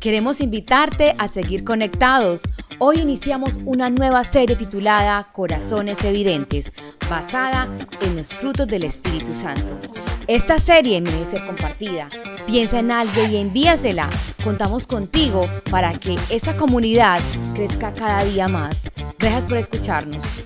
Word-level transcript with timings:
Queremos 0.00 0.40
invitarte 0.40 1.16
a 1.18 1.26
seguir 1.26 1.64
conectados. 1.64 2.42
Hoy 2.78 3.00
iniciamos 3.00 3.58
una 3.64 3.90
nueva 3.90 4.22
serie 4.22 4.54
titulada 4.54 5.28
Corazones 5.32 6.04
Evidentes, 6.04 6.70
basada 7.10 7.66
en 8.02 8.14
los 8.14 8.26
frutos 8.28 8.68
del 8.68 8.84
Espíritu 8.84 9.34
Santo. 9.34 9.78
Esta 10.28 10.60
serie 10.60 11.00
merece 11.00 11.32
ser 11.32 11.46
compartida. 11.46 12.08
Piensa 12.46 12.78
en 12.78 12.92
alguien 12.92 13.32
y 13.32 13.36
envíasela. 13.38 14.08
Contamos 14.44 14.86
contigo 14.86 15.48
para 15.68 15.92
que 15.98 16.16
esa 16.30 16.54
comunidad 16.54 17.20
crezca 17.54 17.92
cada 17.92 18.22
día 18.22 18.46
más. 18.46 18.88
Gracias 19.18 19.46
por 19.46 19.56
escucharnos. 19.56 20.44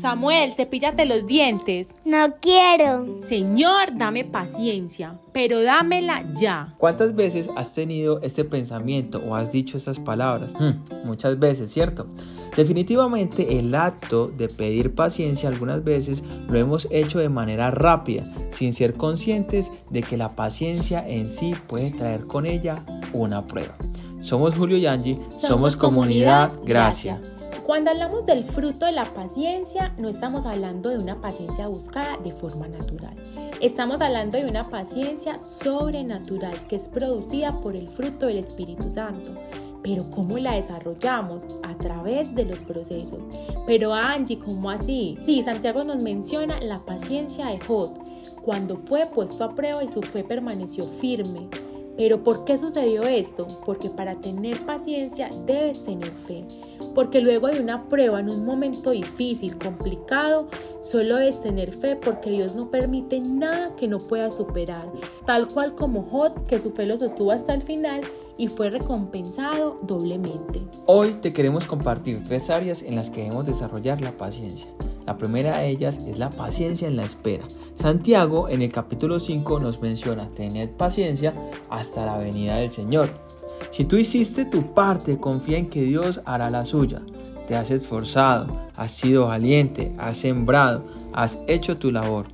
Samuel, 0.00 0.52
cepíllate 0.52 1.06
los 1.06 1.26
dientes. 1.26 1.94
No 2.04 2.34
quiero. 2.40 3.22
Señor, 3.22 3.96
dame 3.96 4.24
paciencia, 4.24 5.18
pero 5.32 5.62
dámela 5.62 6.22
ya. 6.34 6.74
¿Cuántas 6.76 7.14
veces 7.14 7.48
has 7.56 7.74
tenido 7.74 8.20
este 8.20 8.44
pensamiento 8.44 9.22
o 9.26 9.34
has 9.34 9.50
dicho 9.52 9.78
esas 9.78 9.98
palabras? 9.98 10.52
Hmm, 10.58 11.06
muchas 11.06 11.38
veces, 11.38 11.72
¿cierto? 11.72 12.06
Definitivamente 12.54 13.58
el 13.58 13.74
acto 13.74 14.28
de 14.28 14.48
pedir 14.48 14.94
paciencia 14.94 15.48
algunas 15.48 15.82
veces 15.82 16.22
lo 16.48 16.58
hemos 16.58 16.88
hecho 16.90 17.18
de 17.18 17.30
manera 17.30 17.70
rápida, 17.70 18.24
sin 18.50 18.74
ser 18.74 18.94
conscientes 18.94 19.72
de 19.88 20.02
que 20.02 20.18
la 20.18 20.36
paciencia 20.36 21.06
en 21.08 21.30
sí 21.30 21.54
puede 21.66 21.90
traer 21.92 22.26
con 22.26 22.44
ella 22.44 22.84
una 23.14 23.46
prueba. 23.46 23.76
Somos 24.20 24.54
Julio 24.54 24.76
y 24.76 24.86
Angie, 24.86 25.18
somos, 25.38 25.76
comunidad, 25.76 26.52
Gracia. 26.64 27.20
Cuando 27.66 27.90
hablamos 27.90 28.24
del 28.24 28.44
fruto 28.44 28.86
de 28.86 28.92
la 28.92 29.06
paciencia, 29.06 29.92
no 29.98 30.08
estamos 30.08 30.46
hablando 30.46 30.88
de 30.88 30.98
una 30.98 31.20
paciencia 31.20 31.66
buscada 31.66 32.16
de 32.18 32.30
forma 32.30 32.68
natural. 32.68 33.16
Estamos 33.60 34.00
hablando 34.00 34.38
de 34.38 34.46
una 34.46 34.70
paciencia 34.70 35.38
sobrenatural 35.38 36.68
que 36.68 36.76
es 36.76 36.86
producida 36.86 37.60
por 37.60 37.74
el 37.74 37.88
fruto 37.88 38.26
del 38.26 38.38
Espíritu 38.38 38.92
Santo. 38.92 39.32
Pero 39.82 40.08
¿cómo 40.12 40.38
la 40.38 40.54
desarrollamos? 40.54 41.42
A 41.64 41.76
través 41.76 42.32
de 42.36 42.44
los 42.44 42.62
procesos. 42.62 43.18
Pero 43.66 43.92
Angie, 43.92 44.38
¿cómo 44.38 44.70
así? 44.70 45.18
Sí, 45.26 45.42
Santiago 45.42 45.82
nos 45.82 46.00
menciona 46.00 46.60
la 46.60 46.78
paciencia 46.84 47.46
de 47.46 47.58
Jod, 47.58 47.98
cuando 48.44 48.76
fue 48.76 49.06
puesto 49.06 49.42
a 49.42 49.48
prueba 49.56 49.82
y 49.82 49.88
su 49.88 50.02
fe 50.02 50.22
permaneció 50.22 50.84
firme. 50.84 51.48
Pero 51.96 52.22
¿por 52.22 52.44
qué 52.44 52.58
sucedió 52.58 53.04
esto? 53.04 53.46
Porque 53.64 53.88
para 53.88 54.16
tener 54.16 54.64
paciencia 54.66 55.30
debes 55.46 55.84
tener 55.84 56.10
fe. 56.10 56.44
Porque 56.94 57.20
luego 57.20 57.48
de 57.48 57.60
una 57.60 57.88
prueba 57.88 58.20
en 58.20 58.28
un 58.28 58.44
momento 58.44 58.90
difícil, 58.90 59.56
complicado, 59.56 60.48
solo 60.82 61.16
debes 61.16 61.40
tener 61.40 61.74
fe 61.74 61.96
porque 61.96 62.30
Dios 62.30 62.54
no 62.54 62.70
permite 62.70 63.20
nada 63.20 63.74
que 63.76 63.88
no 63.88 63.98
pueda 63.98 64.30
superar. 64.30 64.90
Tal 65.24 65.48
cual 65.48 65.74
como 65.74 66.02
Jod, 66.02 66.46
que 66.46 66.60
su 66.60 66.72
fe 66.72 66.86
lo 66.86 66.98
sostuvo 66.98 67.32
hasta 67.32 67.54
el 67.54 67.62
final 67.62 68.02
y 68.36 68.48
fue 68.48 68.68
recompensado 68.68 69.78
doblemente. 69.82 70.62
Hoy 70.84 71.14
te 71.22 71.32
queremos 71.32 71.64
compartir 71.64 72.22
tres 72.22 72.50
áreas 72.50 72.82
en 72.82 72.94
las 72.96 73.08
que 73.08 73.22
debemos 73.22 73.46
desarrollar 73.46 74.00
la 74.02 74.12
paciencia. 74.12 74.66
La 75.06 75.16
primera 75.16 75.58
de 75.58 75.68
ellas 75.68 75.98
es 76.06 76.18
la 76.18 76.30
paciencia 76.30 76.88
en 76.88 76.96
la 76.96 77.04
espera. 77.04 77.44
Santiago 77.76 78.48
en 78.48 78.60
el 78.60 78.72
capítulo 78.72 79.20
5 79.20 79.60
nos 79.60 79.80
menciona, 79.80 80.28
tened 80.30 80.70
paciencia 80.70 81.32
hasta 81.70 82.04
la 82.04 82.18
venida 82.18 82.56
del 82.56 82.72
Señor. 82.72 83.08
Si 83.70 83.84
tú 83.84 83.96
hiciste 83.96 84.44
tu 84.44 84.74
parte, 84.74 85.18
confía 85.18 85.58
en 85.58 85.70
que 85.70 85.82
Dios 85.82 86.20
hará 86.24 86.50
la 86.50 86.64
suya. 86.64 87.02
Te 87.46 87.54
has 87.54 87.70
esforzado, 87.70 88.48
has 88.74 88.90
sido 88.90 89.26
valiente, 89.26 89.94
has 89.98 90.16
sembrado, 90.16 90.84
has 91.12 91.38
hecho 91.46 91.78
tu 91.78 91.92
labor. 91.92 92.26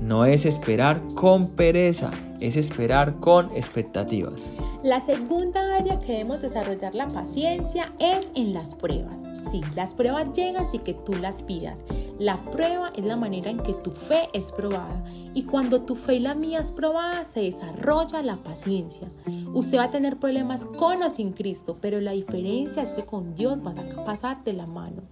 No 0.00 0.24
es 0.24 0.46
esperar 0.46 1.02
con 1.14 1.50
pereza, 1.50 2.10
es 2.40 2.56
esperar 2.56 3.16
con 3.20 3.50
expectativas. 3.54 4.48
La 4.82 5.00
segunda 5.00 5.76
área 5.76 5.98
que 5.98 6.12
debemos 6.12 6.40
desarrollar 6.40 6.94
la 6.94 7.08
paciencia 7.08 7.92
es 7.98 8.26
en 8.34 8.54
las 8.54 8.74
pruebas. 8.74 9.20
Sí, 9.50 9.60
las 9.74 9.94
pruebas 9.94 10.32
llegan 10.32 10.70
sin 10.70 10.80
que 10.80 10.94
tú 10.94 11.14
las 11.14 11.42
pidas. 11.42 11.78
La 12.18 12.38
prueba 12.44 12.92
es 12.94 13.04
la 13.04 13.16
manera 13.16 13.50
en 13.50 13.58
que 13.58 13.74
tu 13.74 13.90
fe 13.90 14.30
es 14.32 14.50
probada 14.50 15.04
y 15.34 15.42
cuando 15.42 15.82
tu 15.82 15.94
fe 15.94 16.14
y 16.14 16.20
la 16.20 16.34
mía 16.34 16.60
es 16.60 16.70
probada 16.70 17.26
se 17.26 17.40
desarrolla 17.40 18.22
la 18.22 18.36
paciencia. 18.36 19.08
Usted 19.52 19.76
va 19.76 19.84
a 19.84 19.90
tener 19.90 20.18
problemas 20.18 20.64
con 20.64 21.02
o 21.02 21.10
sin 21.10 21.32
Cristo, 21.32 21.76
pero 21.78 22.00
la 22.00 22.12
diferencia 22.12 22.82
es 22.82 22.90
que 22.90 23.04
con 23.04 23.34
Dios 23.34 23.62
vas 23.62 23.76
a 23.76 24.04
pasar 24.04 24.42
de 24.44 24.54
la 24.54 24.66
mano. 24.66 25.02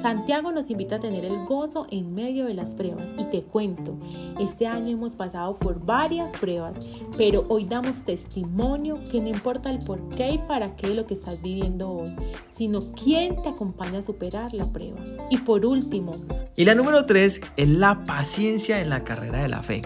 Santiago 0.00 0.52
nos 0.52 0.70
invita 0.70 0.96
a 0.96 1.00
tener 1.00 1.24
el 1.24 1.44
gozo 1.44 1.86
en 1.90 2.14
medio 2.14 2.46
de 2.46 2.54
las 2.54 2.74
pruebas 2.74 3.10
y 3.16 3.24
te 3.30 3.42
cuento, 3.42 3.96
este 4.40 4.66
año 4.66 4.88
hemos 4.88 5.16
pasado 5.16 5.56
por 5.58 5.84
varias 5.84 6.32
pruebas, 6.32 6.76
pero 7.16 7.46
hoy 7.48 7.64
damos 7.64 8.02
testimonio 8.02 8.98
que 9.10 9.20
no 9.20 9.28
importa 9.28 9.70
el 9.70 9.78
por 9.78 10.08
qué 10.10 10.32
y 10.32 10.38
para 10.38 10.76
qué 10.76 10.94
lo 10.94 11.06
que 11.06 11.14
estás 11.14 11.40
viviendo 11.42 11.90
hoy, 11.90 12.14
sino 12.56 12.80
quién 12.92 13.40
te 13.42 13.48
acompaña 13.48 14.00
a 14.00 14.02
superar 14.02 14.52
la 14.52 14.70
prueba. 14.72 14.98
Y 15.30 15.38
por 15.38 15.64
último, 15.64 16.12
y 16.56 16.64
la 16.64 16.74
número 16.74 17.04
tres 17.06 17.40
es 17.56 17.68
la 17.68 18.04
paciencia 18.04 18.80
en 18.80 18.90
la 18.90 19.04
carrera 19.04 19.42
de 19.42 19.48
la 19.48 19.62
fe. 19.62 19.82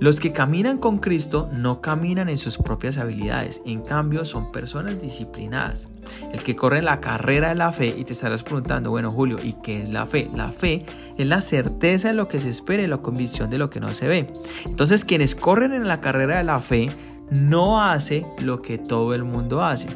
Los 0.00 0.20
que 0.20 0.32
caminan 0.32 0.78
con 0.78 0.98
Cristo 0.98 1.48
no 1.52 1.80
caminan 1.80 2.28
en 2.28 2.38
sus 2.38 2.56
propias 2.56 2.98
habilidades, 2.98 3.60
en 3.64 3.80
cambio 3.80 4.24
son 4.24 4.52
personas 4.52 5.02
disciplinadas. 5.02 5.88
El 6.32 6.42
que 6.42 6.56
corre 6.56 6.82
la 6.82 7.00
carrera 7.00 7.50
de 7.50 7.54
la 7.54 7.72
fe 7.72 7.94
y 7.96 8.04
te 8.04 8.12
estarás 8.12 8.42
preguntando, 8.42 8.90
bueno 8.90 9.10
Julio, 9.10 9.38
¿y 9.42 9.54
qué 9.54 9.82
es 9.82 9.88
la 9.88 10.06
fe? 10.06 10.30
La 10.34 10.52
fe 10.52 10.84
es 11.16 11.26
la 11.26 11.40
certeza 11.40 12.08
de 12.08 12.14
lo 12.14 12.28
que 12.28 12.40
se 12.40 12.48
espera 12.48 12.82
y 12.82 12.86
la 12.86 12.98
convicción 12.98 13.50
de 13.50 13.58
lo 13.58 13.70
que 13.70 13.80
no 13.80 13.92
se 13.92 14.08
ve. 14.08 14.32
Entonces 14.66 15.04
quienes 15.04 15.34
corren 15.34 15.72
en 15.72 15.88
la 15.88 16.00
carrera 16.00 16.38
de 16.38 16.44
la 16.44 16.60
fe 16.60 16.90
no 17.30 17.82
hace 17.82 18.26
lo 18.38 18.62
que 18.62 18.78
todo 18.78 19.14
el 19.14 19.24
mundo 19.24 19.64
hace, 19.64 19.88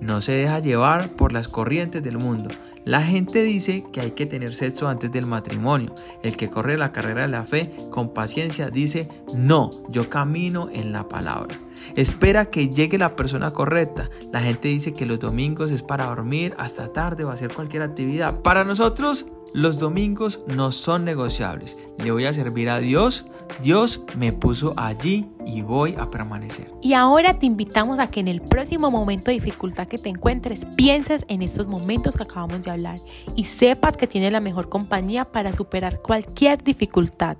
no 0.00 0.20
se 0.20 0.32
deja 0.32 0.58
llevar 0.58 1.10
por 1.10 1.32
las 1.32 1.48
corrientes 1.48 2.02
del 2.02 2.18
mundo 2.18 2.48
la 2.84 3.02
gente 3.02 3.42
dice 3.42 3.84
que 3.92 4.00
hay 4.00 4.12
que 4.12 4.24
tener 4.24 4.54
sexo 4.54 4.88
antes 4.88 5.12
del 5.12 5.26
matrimonio. 5.26 5.94
El 6.22 6.36
que 6.36 6.48
corre 6.48 6.78
la 6.78 6.92
carrera 6.92 7.22
de 7.22 7.28
la 7.28 7.44
fe 7.44 7.74
con 7.90 8.14
paciencia 8.14 8.70
dice, 8.70 9.08
no, 9.34 9.70
yo 9.90 10.08
camino 10.08 10.68
en 10.72 10.92
la 10.92 11.06
palabra. 11.06 11.54
Espera 11.96 12.46
que 12.46 12.68
llegue 12.68 12.98
la 12.98 13.16
persona 13.16 13.52
correcta. 13.52 14.10
La 14.32 14.40
gente 14.40 14.68
dice 14.68 14.94
que 14.94 15.06
los 15.06 15.18
domingos 15.18 15.70
es 15.70 15.82
para 15.82 16.06
dormir 16.06 16.54
hasta 16.58 16.92
tarde 16.92 17.24
o 17.24 17.30
hacer 17.30 17.52
cualquier 17.52 17.82
actividad. 17.82 18.40
Para 18.42 18.64
nosotros, 18.64 19.26
los 19.52 19.78
domingos 19.78 20.40
no 20.46 20.72
son 20.72 21.04
negociables. 21.04 21.78
Le 21.98 22.12
voy 22.12 22.26
a 22.26 22.32
servir 22.32 22.70
a 22.70 22.78
Dios 22.78 23.30
Dios 23.62 24.02
me 24.16 24.32
puso 24.32 24.72
allí 24.76 25.28
y 25.46 25.62
voy 25.62 25.94
a 25.98 26.10
permanecer. 26.10 26.70
Y 26.80 26.94
ahora 26.94 27.38
te 27.38 27.46
invitamos 27.46 27.98
a 27.98 28.10
que 28.10 28.20
en 28.20 28.28
el 28.28 28.40
próximo 28.40 28.90
momento 28.90 29.30
de 29.30 29.34
dificultad 29.34 29.86
que 29.86 29.98
te 29.98 30.08
encuentres 30.08 30.66
pienses 30.76 31.24
en 31.28 31.42
estos 31.42 31.66
momentos 31.66 32.16
que 32.16 32.22
acabamos 32.22 32.62
de 32.62 32.70
hablar 32.70 32.98
y 33.36 33.44
sepas 33.44 33.96
que 33.96 34.06
tienes 34.06 34.32
la 34.32 34.40
mejor 34.40 34.68
compañía 34.68 35.26
para 35.26 35.52
superar 35.52 36.00
cualquier 36.00 36.62
dificultad. 36.62 37.36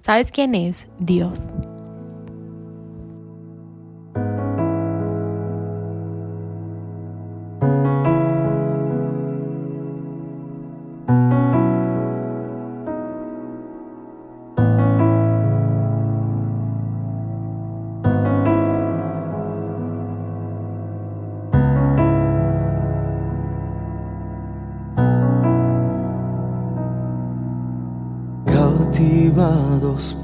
¿Sabes 0.00 0.30
quién 0.30 0.54
es? 0.54 0.86
Dios. 0.98 1.40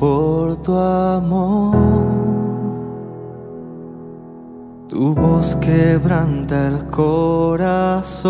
Por 0.01 0.57
tu 0.57 0.75
amor. 0.75 1.77
Tu 4.89 5.15
voz 5.15 5.55
quebranta 5.57 6.69
el 6.69 6.87
corazón. 6.87 8.21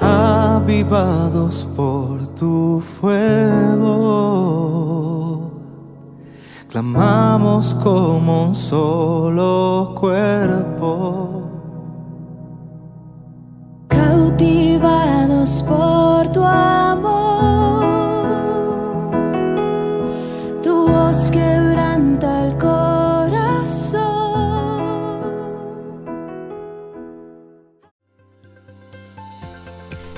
Avivados 0.00 1.66
por 1.76 2.26
tu 2.28 2.82
fuego, 3.00 3.92
clamamos 6.68 7.74
como 7.74 8.48
un 8.48 8.54
solo 8.54 9.94
cuerpo. 9.98 11.42
Cautivados 13.88 15.62
por 15.62 16.28
tu 16.28 16.42
amor. 16.42 17.24
quebranta 21.30 21.63